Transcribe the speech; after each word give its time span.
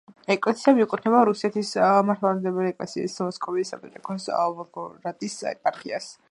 ეკლესია 0.35 0.71
მიეკუთვნება 0.77 1.19
რუსეთის 1.29 1.73
მართლმადიდებელი 2.07 2.71
ეკლესიის 2.71 3.19
მოსკოვის 3.27 3.73
საპატრიარქოს 3.75 4.27
ვოლგოგრადის 4.33 5.41
ეპარქიას. 5.55 6.11